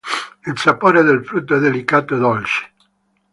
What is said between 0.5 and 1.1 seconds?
sapore